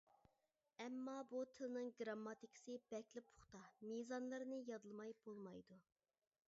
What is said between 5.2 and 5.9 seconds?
بولمايدۇ.